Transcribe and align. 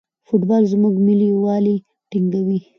فوټبال 0.27 0.63
زموږ 0.73 0.95
ملي 1.07 1.27
یووالی 1.33 1.75
ټینګوي. 2.09 2.59